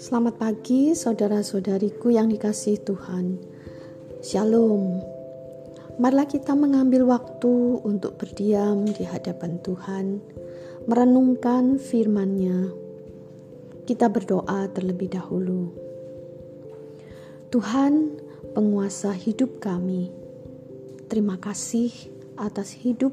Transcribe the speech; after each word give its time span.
Selamat 0.00 0.40
pagi, 0.40 0.96
saudara-saudariku 0.96 2.08
yang 2.08 2.32
dikasihi 2.32 2.80
Tuhan. 2.80 3.36
Shalom. 4.24 5.04
Marilah 6.00 6.24
kita 6.32 6.56
mengambil 6.56 7.04
waktu 7.04 7.84
untuk 7.84 8.16
berdiam 8.16 8.88
di 8.88 9.04
hadapan 9.04 9.60
Tuhan, 9.60 10.24
merenungkan 10.88 11.76
firman-Nya. 11.76 12.72
Kita 13.84 14.08
berdoa 14.08 14.72
terlebih 14.72 15.12
dahulu. 15.12 15.76
Tuhan, 17.52 18.16
penguasa 18.56 19.12
hidup 19.12 19.60
kami, 19.60 20.08
terima 21.12 21.36
kasih 21.36 21.92
atas 22.40 22.72
hidup 22.72 23.12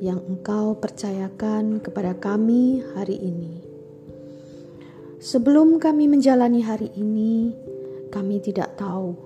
yang 0.00 0.20
Engkau 0.28 0.76
percayakan 0.76 1.80
kepada 1.80 2.12
kami 2.16 2.84
hari 2.92 3.16
ini. 3.16 3.64
Sebelum 5.16 5.80
kami 5.80 6.04
menjalani 6.12 6.60
hari 6.60 6.92
ini, 6.92 7.56
kami 8.12 8.38
tidak 8.44 8.76
tahu 8.76 9.16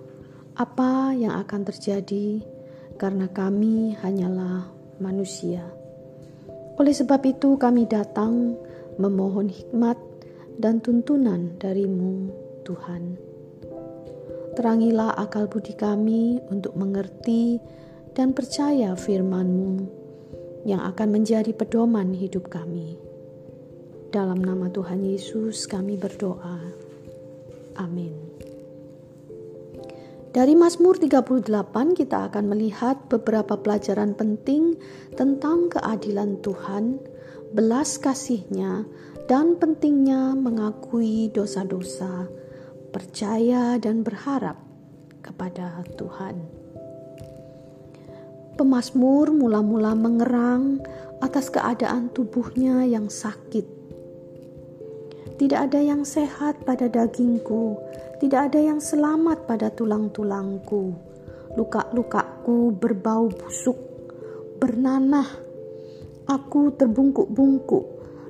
apa 0.55 1.11
yang 1.19 1.35
akan 1.35 1.67
terjadi 1.67 2.39
karena 2.95 3.27
kami 3.27 3.99
hanyalah 3.99 4.71
manusia. 5.03 5.67
Oleh 6.79 6.95
sebab 6.95 7.21
itu, 7.27 7.59
kami 7.59 7.91
datang 7.91 8.55
memohon 8.97 9.51
hikmat 9.51 9.99
dan 10.57 10.79
tuntunan 10.79 11.59
darimu, 11.59 12.30
Tuhan. 12.63 13.19
Terangilah 14.55 15.19
akal 15.19 15.51
budi 15.51 15.75
kami 15.75 16.39
untuk 16.49 16.77
mengerti 16.79 17.59
dan 18.15 18.35
percaya 18.35 18.95
firman-Mu 18.95 20.01
yang 20.65 20.85
akan 20.85 21.09
menjadi 21.21 21.53
pedoman 21.57 22.13
hidup 22.13 22.53
kami. 22.53 23.01
Dalam 24.11 24.43
nama 24.43 24.67
Tuhan 24.69 25.07
Yesus 25.07 25.71
kami 25.71 25.95
berdoa. 25.95 26.59
Amin. 27.79 28.13
Dari 30.30 30.55
Mazmur 30.55 30.95
38 30.95 31.47
kita 31.99 32.30
akan 32.30 32.45
melihat 32.55 33.11
beberapa 33.11 33.59
pelajaran 33.59 34.15
penting 34.15 34.79
tentang 35.19 35.71
keadilan 35.75 36.39
Tuhan, 36.39 37.02
belas 37.51 37.99
kasihnya, 37.99 38.87
dan 39.27 39.59
pentingnya 39.59 40.39
mengakui 40.39 41.35
dosa-dosa, 41.35 42.30
percaya 42.95 43.74
dan 43.83 44.07
berharap 44.07 44.59
kepada 45.23 45.83
Tuhan. 45.99 46.60
Pemasmur 48.61 49.33
mula-mula 49.33 49.97
mengerang 49.97 50.85
atas 51.25 51.49
keadaan 51.49 52.13
tubuhnya 52.13 52.85
yang 52.85 53.09
sakit 53.09 53.80
tidak 55.41 55.73
ada 55.73 55.80
yang 55.80 56.05
sehat 56.05 56.69
pada 56.69 56.85
dagingku, 56.85 57.80
tidak 58.21 58.52
ada 58.52 58.61
yang 58.61 58.77
selamat 58.77 59.49
pada 59.49 59.73
tulang-tulangku. 59.73 60.93
Luka-lukaku 61.57 62.77
berbau 62.77 63.33
busuk, 63.33 63.80
bernanah. 64.61 65.25
Aku 66.28 66.77
terbungkuk-bungkuk, 66.77 67.87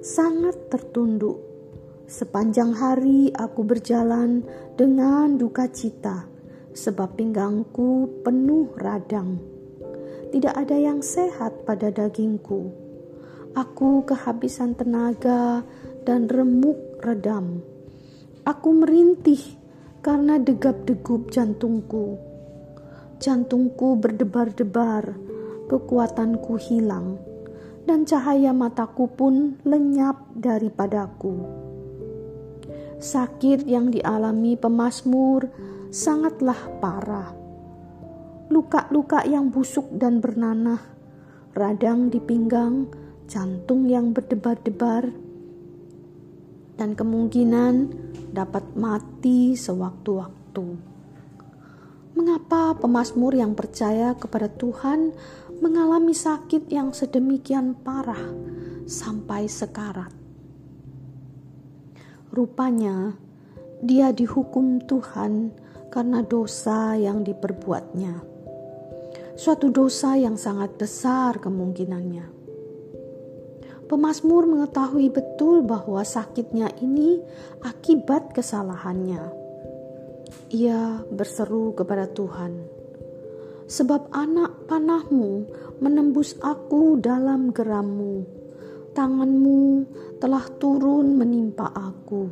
sangat 0.07 0.71
tertunduk. 0.71 1.43
Sepanjang 2.07 2.79
hari 2.79 3.35
aku 3.35 3.67
berjalan 3.67 4.47
dengan 4.79 5.35
duka 5.35 5.67
cita, 5.67 6.31
sebab 6.71 7.19
pinggangku 7.19 8.23
penuh 8.23 8.71
radang. 8.79 9.60
Tidak 10.31 10.55
ada 10.55 10.79
yang 10.79 11.03
sehat 11.03 11.67
pada 11.67 11.91
dagingku. 11.91 12.71
Aku 13.59 14.07
kehabisan 14.07 14.79
tenaga 14.79 15.67
dan 16.07 16.31
remuk 16.31 16.79
redam. 17.03 17.67
Aku 18.47 18.71
merintih 18.71 19.43
karena 20.07 20.39
degap-degup 20.39 21.35
jantungku. 21.35 22.15
Jantungku 23.19 23.99
berdebar-debar, 23.99 25.19
kekuatanku 25.67 26.55
hilang, 26.63 27.19
dan 27.91 28.07
cahaya 28.07 28.55
mataku 28.55 29.11
pun 29.11 29.59
lenyap 29.67 30.31
daripadaku. 30.39 31.43
Sakit 33.03 33.67
yang 33.67 33.91
dialami 33.91 34.55
pemazmur 34.55 35.51
sangatlah 35.91 36.71
parah. 36.79 37.40
Luka-luka 38.51 39.23
yang 39.23 39.55
busuk 39.55 39.87
dan 39.95 40.19
bernanah, 40.19 40.83
radang 41.55 42.11
di 42.11 42.19
pinggang, 42.19 42.91
jantung 43.31 43.87
yang 43.87 44.11
berdebar-debar, 44.11 45.07
dan 46.75 46.99
kemungkinan 46.99 47.95
dapat 48.35 48.67
mati 48.75 49.55
sewaktu-waktu. 49.55 50.67
Mengapa 52.19 52.75
pemazmur 52.75 53.39
yang 53.39 53.55
percaya 53.55 54.19
kepada 54.19 54.51
Tuhan 54.51 55.15
mengalami 55.63 56.11
sakit 56.11 56.67
yang 56.75 56.91
sedemikian 56.91 57.79
parah 57.79 58.35
sampai 58.83 59.47
sekarat? 59.47 60.11
Rupanya, 62.35 63.15
dia 63.79 64.11
dihukum 64.11 64.83
Tuhan 64.91 65.55
karena 65.91 66.23
dosa 66.27 66.99
yang 66.99 67.23
diperbuatnya. 67.23 68.30
Suatu 69.41 69.73
dosa 69.73 70.21
yang 70.21 70.37
sangat 70.37 70.77
besar 70.77 71.41
kemungkinannya 71.41 72.41
Pemasmur 73.89 74.45
mengetahui 74.45 75.09
betul 75.09 75.65
bahwa 75.65 76.05
sakitnya 76.05 76.69
ini 76.85 77.25
akibat 77.65 78.37
kesalahannya. 78.37 79.33
Ia 80.53 81.09
berseru 81.09 81.73
kepada 81.73 82.05
Tuhan, 82.13 82.69
"Sebab 83.65 84.13
anak 84.13 84.69
panahmu 84.69 85.49
menembus 85.81 86.37
aku 86.45 87.01
dalam 87.01 87.49
gerammu, 87.57 88.29
tanganmu 88.93 89.89
telah 90.21 90.45
turun 90.61 91.17
menimpa 91.17 91.73
aku. 91.73 92.29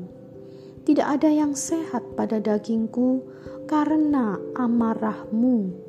Tidak 0.85 1.09
ada 1.09 1.33
yang 1.33 1.57
sehat 1.57 2.05
pada 2.21 2.37
dagingku 2.37 3.25
karena 3.65 4.37
amarahmu." 4.53 5.88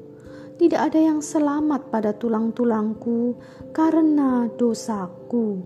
Tidak 0.60 0.76
ada 0.76 1.00
yang 1.00 1.24
selamat 1.24 1.88
pada 1.88 2.12
tulang-tulangku 2.12 3.40
karena 3.72 4.52
dosaku, 4.60 5.64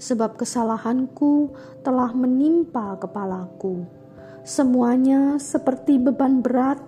sebab 0.00 0.40
kesalahanku 0.40 1.52
telah 1.84 2.08
menimpa 2.16 2.96
kepalaku. 2.96 3.84
Semuanya 4.40 5.36
seperti 5.36 6.00
beban 6.00 6.40
berat 6.40 6.80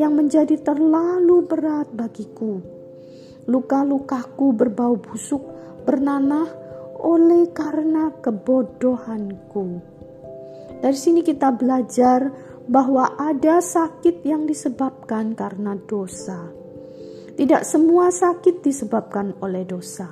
yang 0.00 0.16
menjadi 0.16 0.56
terlalu 0.64 1.44
berat 1.44 1.92
bagiku. 1.92 2.64
Luka-lukaku 3.44 4.56
berbau 4.56 4.96
busuk, 4.96 5.44
bernanah 5.84 6.48
oleh 7.04 7.52
karena 7.52 8.16
kebodohanku. 8.16 9.66
Dari 10.80 10.96
sini 10.96 11.20
kita 11.20 11.52
belajar 11.52 12.32
bahwa 12.64 13.12
ada 13.20 13.60
sakit 13.60 14.24
yang 14.24 14.48
disebabkan 14.48 15.36
karena 15.36 15.76
dosa. 15.84 16.57
Tidak 17.38 17.62
semua 17.62 18.10
sakit 18.10 18.66
disebabkan 18.66 19.38
oleh 19.38 19.62
dosa. 19.62 20.10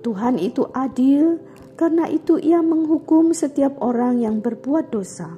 Tuhan 0.00 0.40
itu 0.40 0.64
adil, 0.72 1.36
karena 1.76 2.08
itu 2.08 2.40
Ia 2.40 2.64
menghukum 2.64 3.36
setiap 3.36 3.76
orang 3.84 4.24
yang 4.24 4.40
berbuat 4.40 4.88
dosa, 4.88 5.36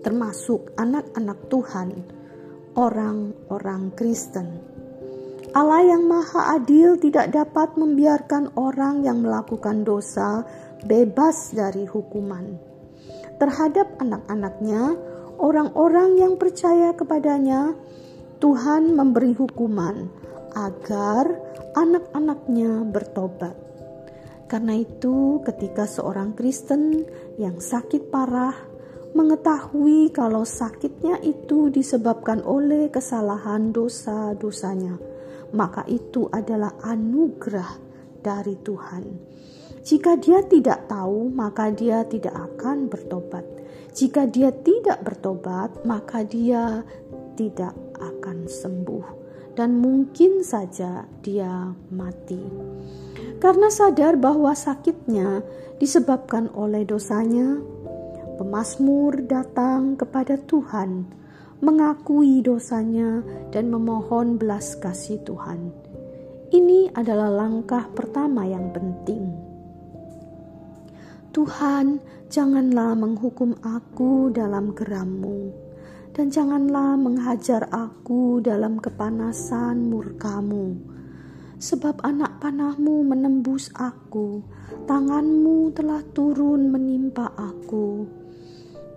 termasuk 0.00 0.72
anak-anak 0.80 1.44
Tuhan, 1.52 1.88
orang-orang 2.72 3.92
Kristen. 3.92 4.64
Allah 5.52 5.84
yang 5.84 6.08
Maha 6.08 6.56
Adil 6.56 6.96
tidak 6.96 7.28
dapat 7.28 7.76
membiarkan 7.76 8.56
orang 8.56 9.04
yang 9.04 9.20
melakukan 9.20 9.84
dosa 9.84 10.40
bebas 10.88 11.52
dari 11.52 11.84
hukuman. 11.84 12.56
Terhadap 13.36 13.92
anak-anaknya, 14.00 14.96
orang-orang 15.36 16.16
yang 16.16 16.40
percaya 16.40 16.96
kepadanya, 16.96 17.76
Tuhan 18.38 18.94
memberi 18.94 19.34
hukuman 19.34 20.06
agar 20.54 21.26
anak-anaknya 21.74 22.86
bertobat. 22.86 23.54
Karena 24.46 24.78
itu, 24.78 25.42
ketika 25.42 25.84
seorang 25.84 26.32
Kristen 26.38 27.04
yang 27.36 27.58
sakit 27.58 28.08
parah 28.08 28.54
mengetahui 29.12 30.14
kalau 30.14 30.46
sakitnya 30.46 31.18
itu 31.20 31.68
disebabkan 31.68 32.40
oleh 32.46 32.88
kesalahan 32.88 33.74
dosa-dosanya, 33.74 34.96
maka 35.52 35.82
itu 35.90 36.30
adalah 36.30 36.78
anugerah 36.80 37.76
dari 38.22 38.54
Tuhan. 38.62 39.04
Jika 39.82 40.14
dia 40.20 40.46
tidak 40.46 40.86
tahu, 40.86 41.32
maka 41.32 41.74
dia 41.74 42.06
tidak 42.06 42.36
akan 42.36 42.86
bertobat. 42.86 43.44
Jika 43.96 44.30
dia 44.30 44.52
tidak 44.52 45.02
bertobat, 45.02 45.82
maka 45.82 46.22
dia 46.22 46.86
tidak 47.34 47.87
akan 47.98 48.46
sembuh 48.46 49.06
dan 49.58 49.82
mungkin 49.82 50.46
saja 50.46 51.02
dia 51.18 51.74
mati. 51.90 52.38
Karena 53.42 53.66
sadar 53.70 54.14
bahwa 54.14 54.54
sakitnya 54.54 55.42
disebabkan 55.82 56.50
oleh 56.54 56.86
dosanya, 56.86 57.58
pemazmur 58.38 59.18
datang 59.26 59.98
kepada 59.98 60.38
Tuhan, 60.46 61.10
mengakui 61.58 62.38
dosanya 62.38 63.22
dan 63.50 63.70
memohon 63.70 64.38
belas 64.38 64.78
kasih 64.78 65.18
Tuhan. 65.26 65.74
Ini 66.54 66.94
adalah 66.94 67.28
langkah 67.28 67.90
pertama 67.92 68.46
yang 68.46 68.70
penting. 68.70 69.26
Tuhan, 71.34 72.00
janganlah 72.32 72.96
menghukum 72.96 73.58
aku 73.60 74.32
dalam 74.32 74.72
gerammu, 74.72 75.67
dan 76.18 76.34
janganlah 76.34 76.98
menghajar 76.98 77.70
aku 77.70 78.42
dalam 78.42 78.82
kepanasan 78.82 79.86
murkamu 79.86 80.74
sebab 81.58 82.06
anak 82.06 82.38
panahmu 82.38 83.02
menembus 83.02 83.70
aku, 83.74 84.42
tanganmu 84.86 85.74
telah 85.74 86.02
turun 86.14 86.70
menimpa 86.70 87.34
aku. 87.34 88.06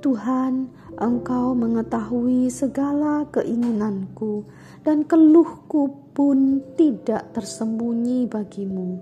Tuhan, 0.02 0.70
Engkau 0.98 1.54
mengetahui 1.58 2.50
segala 2.50 3.26
keinginanku, 3.34 4.46
dan 4.86 5.06
keluhku 5.06 6.14
pun 6.14 6.62
tidak 6.78 7.34
tersembunyi 7.38 8.30
bagimu. 8.30 8.98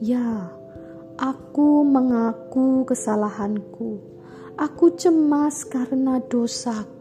Ya, 0.00 0.48
aku 1.20 1.84
mengaku 1.84 2.88
kesalahanku. 2.88 4.00
Aku 4.54 4.92
cemas 4.96 5.66
karena 5.66 6.20
dosaku. 6.24 6.93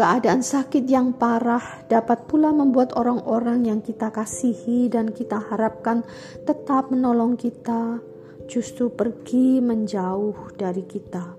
Keadaan 0.00 0.40
sakit 0.40 0.88
yang 0.88 1.12
parah 1.12 1.84
dapat 1.84 2.24
pula 2.24 2.56
membuat 2.56 2.96
orang-orang 2.96 3.68
yang 3.68 3.80
kita 3.84 4.08
kasihi 4.08 4.88
dan 4.88 5.12
kita 5.12 5.36
harapkan 5.36 6.00
tetap 6.48 6.88
menolong 6.88 7.36
kita 7.36 8.00
justru 8.48 8.88
pergi 8.88 9.60
menjauh 9.60 10.56
dari 10.56 10.88
kita. 10.88 11.36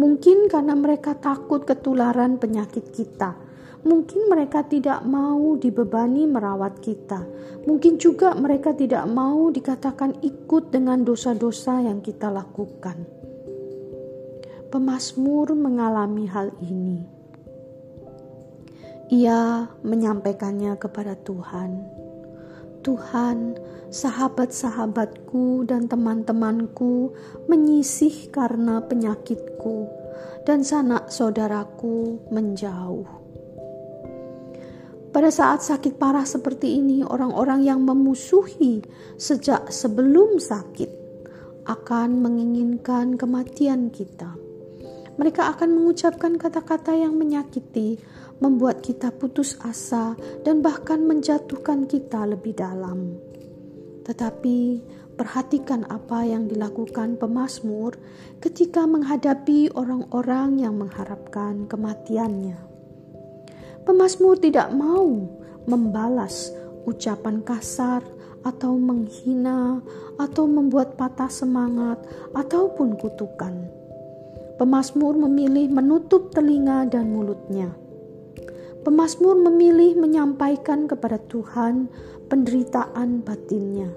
Mungkin 0.00 0.48
karena 0.48 0.72
mereka 0.72 1.20
takut 1.20 1.68
ketularan 1.68 2.40
penyakit 2.40 2.88
kita. 2.96 3.36
Mungkin 3.84 4.26
mereka 4.26 4.64
tidak 4.66 5.04
mau 5.04 5.54
dibebani 5.54 6.24
merawat 6.24 6.80
kita. 6.80 7.22
Mungkin 7.68 8.00
juga 8.00 8.32
mereka 8.32 8.72
tidak 8.72 9.04
mau 9.04 9.52
dikatakan 9.52 10.18
ikut 10.24 10.72
dengan 10.72 11.04
dosa-dosa 11.04 11.84
yang 11.84 12.00
kita 12.00 12.32
lakukan. 12.32 13.17
Pemasmur 14.68 15.56
mengalami 15.56 16.28
hal 16.28 16.52
ini 16.60 17.18
ia 19.08 19.64
menyampaikannya 19.80 20.76
kepada 20.76 21.16
Tuhan. 21.24 21.80
Tuhan, 22.84 23.56
sahabat-sahabatku 23.88 25.64
dan 25.64 25.88
teman-temanku 25.88 27.12
menyisih 27.48 28.28
karena 28.28 28.84
penyakitku, 28.84 29.88
dan 30.44 30.62
sanak 30.62 31.08
saudaraku 31.08 32.20
menjauh. 32.28 33.08
Pada 35.08 35.32
saat 35.32 35.64
sakit 35.64 35.96
parah 35.96 36.28
seperti 36.28 36.78
ini, 36.78 37.00
orang-orang 37.00 37.64
yang 37.64 37.80
memusuhi 37.82 38.84
sejak 39.16 39.72
sebelum 39.72 40.36
sakit 40.36 40.92
akan 41.64 42.20
menginginkan 42.20 43.16
kematian 43.16 43.88
kita. 43.88 44.47
Mereka 45.18 45.50
akan 45.58 45.82
mengucapkan 45.82 46.38
kata-kata 46.38 46.94
yang 46.94 47.18
menyakiti, 47.18 47.98
membuat 48.38 48.86
kita 48.86 49.10
putus 49.10 49.58
asa, 49.66 50.14
dan 50.46 50.62
bahkan 50.62 51.02
menjatuhkan 51.02 51.90
kita 51.90 52.22
lebih 52.22 52.54
dalam. 52.54 53.18
Tetapi 54.06 54.58
perhatikan 55.18 55.82
apa 55.90 56.22
yang 56.22 56.46
dilakukan 56.46 57.18
pemazmur 57.18 57.98
ketika 58.38 58.86
menghadapi 58.86 59.74
orang-orang 59.74 60.62
yang 60.62 60.78
mengharapkan 60.78 61.66
kematiannya. 61.66 62.56
Pemazmur 63.82 64.38
tidak 64.38 64.70
mau 64.70 65.26
membalas 65.66 66.54
ucapan 66.86 67.42
kasar 67.42 68.06
atau 68.46 68.78
menghina 68.78 69.82
atau 70.14 70.46
membuat 70.46 70.94
patah 70.94 71.28
semangat 71.28 71.98
ataupun 72.32 72.94
kutukan. 72.94 73.66
Pemazmur 74.58 75.14
memilih 75.14 75.70
menutup 75.70 76.34
telinga 76.34 76.84
dan 76.90 77.14
mulutnya 77.14 77.70
Pemazmur 78.88 79.36
memilih 79.36 80.00
menyampaikan 80.00 80.88
kepada 80.88 81.20
Tuhan 81.28 81.92
penderitaan 82.30 83.20
batinnya. 83.20 83.92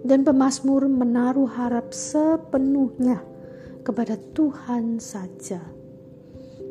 Dan 0.00 0.24
pemazmur 0.24 0.88
menaruh 0.88 1.44
harap 1.44 1.92
sepenuhnya 1.92 3.20
kepada 3.84 4.16
Tuhan 4.32 4.96
saja. 4.96 5.60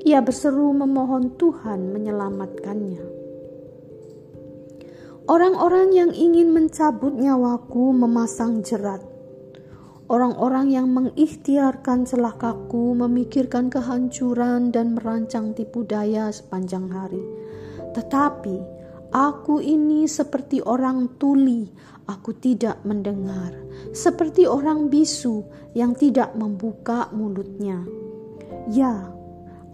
Ia 0.02 0.18
berseru 0.24 0.74
memohon 0.74 1.38
Tuhan 1.38 1.94
menyelamatkannya. 1.94 3.04
Orang-orang 5.30 5.94
yang 5.94 6.12
ingin 6.18 6.56
mencabut 6.56 7.12
nyawaku 7.12 7.92
memasang 7.92 8.66
jerat 8.66 9.04
Orang-orang 10.08 10.72
yang 10.72 10.88
mengikhtiarkan 10.96 12.08
celakaku 12.08 12.96
memikirkan 12.96 13.68
kehancuran 13.68 14.72
dan 14.72 14.96
merancang 14.96 15.52
tipu 15.52 15.84
daya 15.84 16.32
sepanjang 16.32 16.88
hari. 16.88 17.20
Tetapi 17.92 18.56
aku 19.12 19.60
ini 19.60 20.08
seperti 20.08 20.64
orang 20.64 21.20
tuli, 21.20 21.68
aku 22.08 22.32
tidak 22.40 22.80
mendengar, 22.88 23.52
seperti 23.92 24.48
orang 24.48 24.88
bisu 24.88 25.44
yang 25.76 25.92
tidak 25.92 26.32
membuka 26.40 27.12
mulutnya. 27.12 27.84
Ya, 28.72 29.12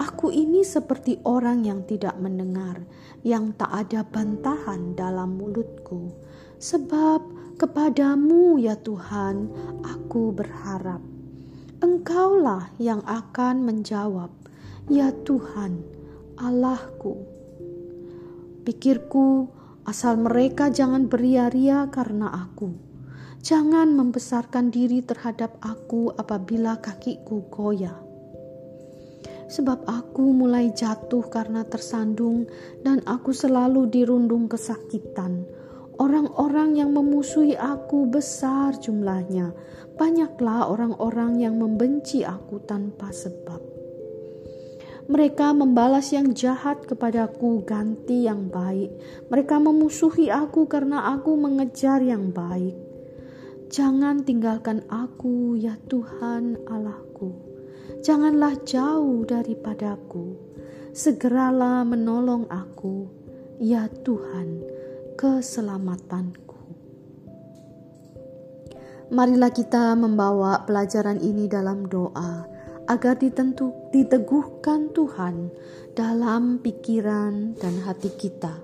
aku 0.01 0.33
ini 0.33 0.65
seperti 0.65 1.21
orang 1.29 1.61
yang 1.61 1.85
tidak 1.85 2.17
mendengar, 2.17 2.81
yang 3.21 3.53
tak 3.53 3.69
ada 3.69 4.01
bantahan 4.01 4.97
dalam 4.97 5.37
mulutku, 5.37 6.09
sebab 6.57 7.42
Kepadamu 7.53 8.57
ya 8.57 8.73
Tuhan, 8.81 9.45
aku 9.85 10.33
berharap. 10.33 10.97
Engkaulah 11.85 12.73
yang 12.81 13.05
akan 13.05 13.61
menjawab, 13.61 14.33
ya 14.89 15.13
Tuhan, 15.21 15.85
Allahku. 16.41 17.13
Pikirku, 18.65 19.53
asal 19.85 20.17
mereka 20.17 20.73
jangan 20.73 21.05
beria-ria 21.05 21.93
karena 21.93 22.33
aku. 22.33 22.73
Jangan 23.45 23.93
membesarkan 23.93 24.73
diri 24.73 25.05
terhadap 25.05 25.53
aku 25.61 26.09
apabila 26.17 26.81
kakiku 26.81 27.45
goyah. 27.53 28.01
Sebab 29.53 29.85
aku 29.85 30.33
mulai 30.33 30.73
jatuh 30.73 31.29
karena 31.29 31.61
tersandung 31.69 32.49
dan 32.81 33.05
aku 33.05 33.29
selalu 33.29 33.85
dirundung 33.93 34.49
kesakitan 34.49 35.45
Orang-orang 36.01 36.73
yang 36.73 36.89
memusuhi 36.89 37.53
aku 37.53 38.09
besar 38.09 38.73
jumlahnya. 38.81 39.53
Banyaklah 39.93 40.73
orang-orang 40.73 41.37
yang 41.37 41.61
membenci 41.61 42.25
aku 42.25 42.57
tanpa 42.65 43.13
sebab. 43.13 43.61
Mereka 45.05 45.53
membalas 45.53 46.09
yang 46.09 46.33
jahat 46.33 46.89
kepadaku, 46.89 47.61
ganti 47.61 48.25
yang 48.25 48.49
baik. 48.49 48.89
Mereka 49.29 49.61
memusuhi 49.61 50.33
aku 50.33 50.65
karena 50.65 51.13
aku 51.13 51.37
mengejar 51.37 52.01
yang 52.01 52.33
baik. 52.33 52.73
Jangan 53.69 54.25
tinggalkan 54.25 54.81
aku, 54.89 55.61
ya 55.61 55.77
Tuhan 55.85 56.57
Allahku. 56.65 57.37
Janganlah 58.01 58.57
jauh 58.65 59.21
daripadaku. 59.29 60.41
Segeralah 60.89 61.85
menolong 61.85 62.49
aku, 62.49 63.05
ya 63.61 63.85
Tuhan 64.01 64.72
keselamatanku. 65.13 66.59
Marilah 69.13 69.53
kita 69.53 69.93
membawa 69.93 70.65
pelajaran 70.65 71.21
ini 71.21 71.45
dalam 71.45 71.85
doa 71.85 72.49
agar 72.89 73.15
ditentu, 73.15 73.71
diteguhkan 73.93 74.89
Tuhan 74.91 75.53
dalam 75.93 76.57
pikiran 76.59 77.53
dan 77.61 77.77
hati 77.85 78.09
kita. 78.17 78.57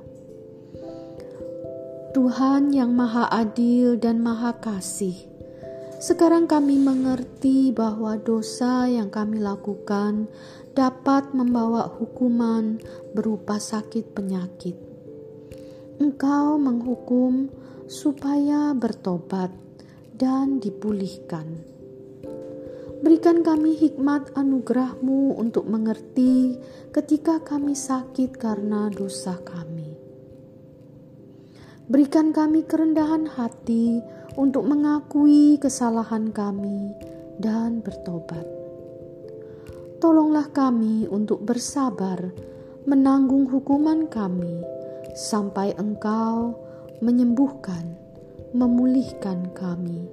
Tuhan 2.09 2.73
yang 2.73 2.97
Maha 2.97 3.29
Adil 3.29 4.01
dan 4.01 4.17
Maha 4.25 4.57
Kasih, 4.57 5.29
sekarang 6.01 6.49
kami 6.49 6.81
mengerti 6.81 7.69
bahwa 7.69 8.17
dosa 8.17 8.89
yang 8.89 9.13
kami 9.13 9.37
lakukan 9.37 10.25
dapat 10.73 11.29
membawa 11.37 11.85
hukuman 11.85 12.81
berupa 13.13 13.61
sakit 13.61 14.17
penyakit. 14.17 14.88
Engkau 15.99 16.55
menghukum 16.55 17.51
supaya 17.91 18.71
bertobat 18.71 19.51
dan 20.15 20.63
dipulihkan. 20.63 21.59
Berikan 23.03 23.43
kami 23.43 23.75
hikmat 23.75 24.31
anugerahmu 24.31 25.35
untuk 25.35 25.67
mengerti 25.67 26.55
ketika 26.95 27.43
kami 27.43 27.75
sakit 27.75 28.31
karena 28.39 28.87
dosa 28.87 29.43
kami. 29.43 29.91
Berikan 31.91 32.31
kami 32.31 32.63
kerendahan 32.63 33.27
hati 33.35 33.99
untuk 34.39 34.71
mengakui 34.71 35.59
kesalahan 35.59 36.31
kami 36.31 36.95
dan 37.43 37.83
bertobat. 37.83 38.47
Tolonglah 39.99 40.47
kami 40.55 41.11
untuk 41.11 41.43
bersabar 41.43 42.31
menanggung 42.87 43.51
hukuman 43.51 44.07
kami 44.07 44.78
sampai 45.19 45.75
Engkau 45.75 46.55
menyembuhkan, 47.03 47.99
memulihkan 48.55 49.51
kami. 49.51 50.07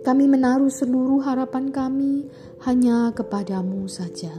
Kami 0.00 0.24
menaruh 0.24 0.72
seluruh 0.72 1.20
harapan 1.20 1.68
kami 1.68 2.24
hanya 2.64 3.12
kepadamu 3.12 3.84
saja. 3.84 4.32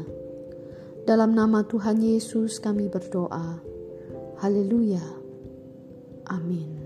Dalam 1.05 1.37
nama 1.37 1.61
Tuhan 1.61 2.01
Yesus 2.01 2.57
kami 2.57 2.89
berdoa. 2.89 3.61
Haleluya. 4.41 5.05
Amin. 6.25 6.84